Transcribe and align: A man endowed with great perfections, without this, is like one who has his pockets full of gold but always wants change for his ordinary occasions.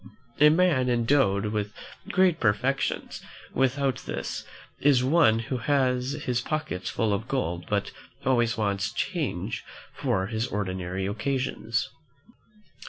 A 0.39 0.49
man 0.49 0.89
endowed 0.89 1.45
with 1.53 1.71
great 2.09 2.39
perfections, 2.39 3.21
without 3.53 3.97
this, 4.07 4.43
is 4.79 5.03
like 5.03 5.13
one 5.13 5.37
who 5.37 5.57
has 5.57 6.13
his 6.25 6.41
pockets 6.41 6.89
full 6.89 7.13
of 7.13 7.27
gold 7.27 7.65
but 7.69 7.91
always 8.25 8.57
wants 8.57 8.91
change 8.91 9.63
for 9.93 10.25
his 10.25 10.47
ordinary 10.47 11.05
occasions. 11.05 11.87